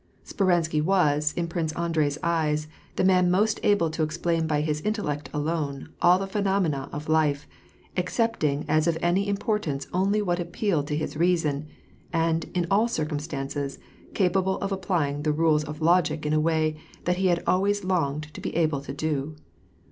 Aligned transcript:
Speransky 0.25 0.81
was, 0.81 1.31
in 1.33 1.47
Prince 1.47 1.73
Andrei's 1.73 2.17
eyes, 2.23 2.67
the 2.95 3.03
man 3.03 3.29
most 3.29 3.59
able 3.61 3.91
to 3.91 4.01
explain 4.01 4.47
by 4.47 4.61
his 4.61 4.81
intellect 4.81 5.29
alone 5.31 5.89
all 6.01 6.17
the 6.17 6.25
phenomena 6.25 6.89
of 6.91 7.07
life, 7.07 7.47
accepting 7.95 8.65
as 8.67 8.87
of 8.87 8.97
any 8.99 9.27
importance 9.29 9.85
only 9.93 10.19
what 10.19 10.39
appealed 10.39 10.87
to 10.87 10.97
his 10.97 11.15
reason, 11.17 11.67
and, 12.11 12.45
in 12.55 12.65
all 12.71 12.87
circumstances, 12.87 13.77
capable 14.15 14.57
of 14.57 14.71
applying 14.71 15.21
the 15.21 15.29
i 15.29 15.33
rules 15.37 15.63
of 15.63 15.81
logic 15.83 16.25
in 16.25 16.33
a 16.33 16.39
way 16.39 16.77
that 17.03 17.17
he 17.17 17.27
had 17.27 17.43
always 17.45 17.83
longed 17.83 18.33
to 18.33 18.41
be 18.41 18.55
able 18.55 18.81
to 18.81 18.93
do. 18.95 19.35